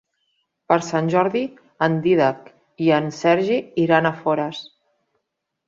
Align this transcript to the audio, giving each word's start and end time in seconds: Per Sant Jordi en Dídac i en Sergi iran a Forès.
Per 0.71 0.77
Sant 0.87 1.11
Jordi 1.15 1.43
en 1.89 1.99
Dídac 2.07 2.49
i 2.87 2.91
en 3.01 3.13
Sergi 3.21 3.61
iran 3.87 4.09
a 4.09 4.15
Forès. 4.25 4.67